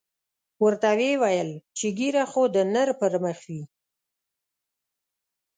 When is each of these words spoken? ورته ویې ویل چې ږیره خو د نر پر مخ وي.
ورته 0.63 0.89
ویې 0.99 1.13
ویل 1.21 1.51
چې 1.77 1.85
ږیره 1.97 2.23
خو 2.31 2.41
د 2.55 2.57
نر 2.73 2.89
پر 2.99 3.13
مخ 3.23 3.39
وي. 3.49 3.63